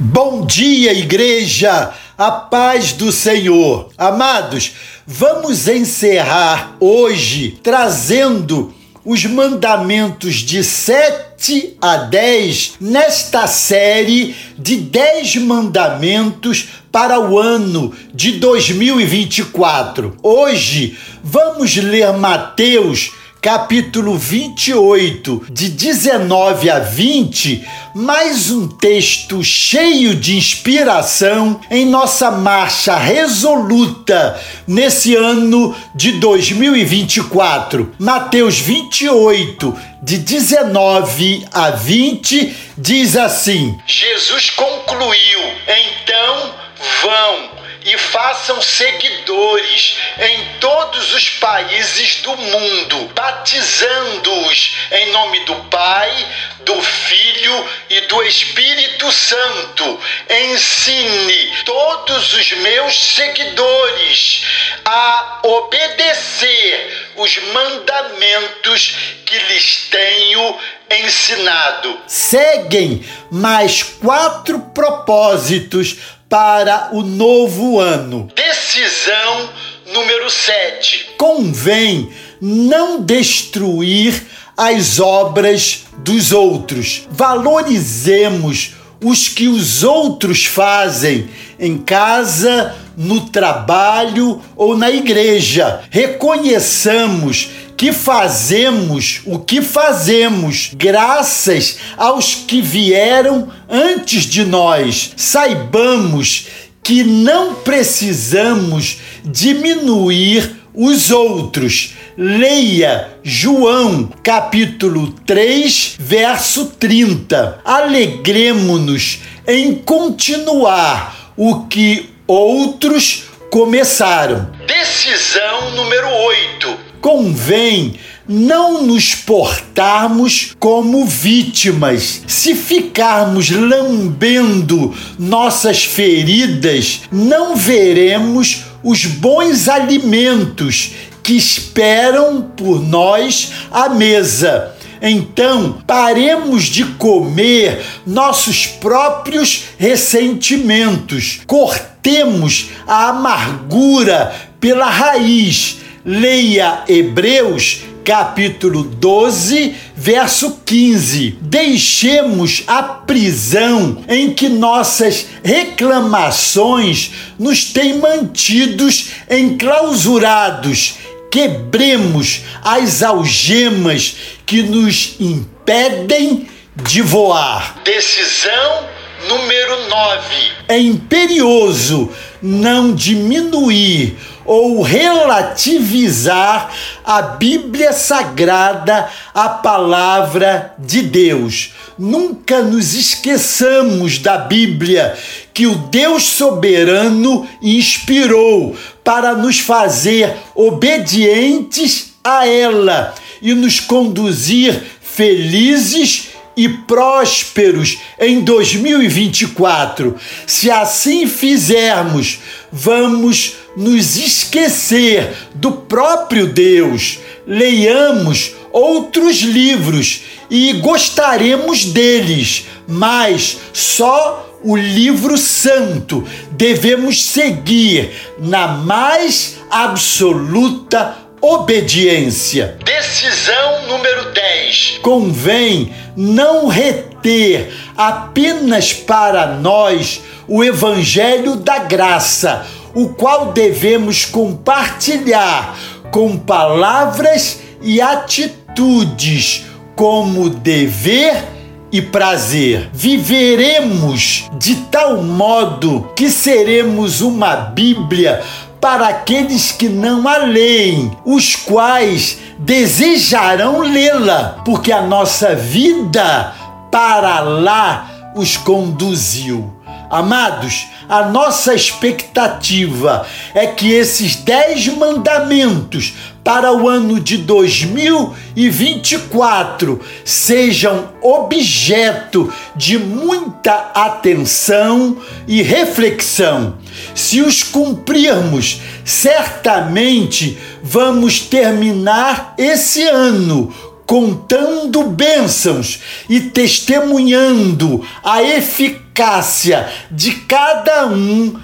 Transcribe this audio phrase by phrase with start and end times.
[0.00, 1.92] Bom dia, igreja!
[2.16, 3.88] A paz do Senhor.
[3.98, 4.70] Amados,
[5.04, 8.72] vamos encerrar hoje trazendo
[9.04, 18.38] os mandamentos de 7 a 10 nesta série de 10 mandamentos para o ano de
[18.38, 20.16] 2024.
[20.22, 23.10] Hoje vamos ler Mateus
[23.48, 32.94] capítulo 28, de 19 a 20, mais um texto cheio de inspiração em nossa marcha
[32.94, 37.94] resoluta nesse ano de 2024.
[37.98, 46.54] Mateus 28, de 19 a 20, diz assim: Jesus concluiu: então
[47.02, 56.26] vão e façam seguidores em todos os países do mundo, batizando-os em nome do Pai,
[56.60, 60.00] do Filho e do Espírito Santo.
[60.28, 64.44] Ensine todos os meus seguidores
[64.84, 68.94] a obedecer os mandamentos
[69.24, 70.58] que lhes tenho
[70.90, 72.00] ensinado.
[72.06, 75.96] Seguem mais quatro propósitos
[76.28, 78.28] para o novo ano.
[78.34, 79.50] Decisão
[79.92, 81.14] número 7.
[81.16, 87.06] Convém não destruir as obras dos outros.
[87.10, 95.82] Valorizemos os que os outros fazem em casa, no trabalho ou na igreja.
[95.90, 105.12] Reconheçamos que fazemos o que fazemos graças aos que vieram antes de nós.
[105.16, 106.48] Saibamos
[106.82, 111.94] que não precisamos diminuir os outros.
[112.16, 117.60] Leia João, capítulo 3, verso 30.
[117.64, 124.50] Alegremo-nos em continuar o que outros começaram.
[124.66, 127.94] Decisão número 8 convém
[128.28, 132.22] não nos portarmos como vítimas.
[132.26, 140.92] Se ficarmos lambendo nossas feridas, não veremos os bons alimentos
[141.22, 144.74] que esperam por nós à mesa.
[145.00, 155.77] Então, paremos de comer nossos próprios ressentimentos, cortemos a amargura pela raiz
[156.10, 161.36] Leia Hebreus capítulo 12, verso 15.
[161.38, 170.94] Deixemos a prisão em que nossas reclamações nos têm mantidos enclausurados.
[171.30, 177.82] Quebremos as algemas que nos impedem de voar.
[177.84, 178.86] Decisão
[179.28, 180.22] número 9.
[180.68, 184.16] É imperioso não diminuir
[184.48, 186.72] ou relativizar
[187.04, 191.74] a Bíblia Sagrada, a palavra de Deus.
[191.98, 195.16] Nunca nos esqueçamos da Bíblia,
[195.52, 206.28] que o Deus soberano inspirou para nos fazer obedientes a ela e nos conduzir felizes
[206.58, 210.16] e prósperos em 2024.
[210.44, 212.40] Se assim fizermos,
[212.72, 217.20] vamos nos esquecer do próprio Deus.
[217.46, 229.58] Leiamos outros livros e gostaremos deles, mas só o livro santo devemos seguir na mais
[229.70, 232.76] absoluta obediência.
[232.84, 234.98] Decisão número 10.
[235.02, 245.76] Convém não reter apenas para nós o evangelho da graça, o qual devemos compartilhar
[246.10, 251.44] com palavras e atitudes como dever
[251.90, 252.90] e prazer.
[252.92, 258.42] Viveremos de tal modo que seremos uma Bíblia
[258.80, 266.54] para aqueles que não a leem, os quais desejarão lê-la, porque a nossa vida
[266.90, 269.77] para lá os conduziu.
[270.10, 281.10] Amados, a nossa expectativa é que esses dez mandamentos para o ano de 2024 sejam
[281.20, 286.78] objeto de muita atenção e reflexão.
[287.14, 293.70] Se os cumprirmos, certamente vamos terminar esse ano
[294.08, 296.00] contando bênçãos
[296.30, 301.54] e testemunhando a eficácia de cada um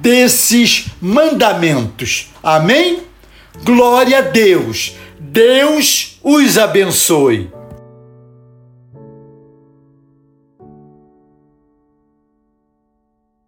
[0.00, 2.28] desses mandamentos.
[2.42, 3.04] Amém?
[3.62, 4.96] Glória a Deus.
[5.16, 7.48] Deus os abençoe.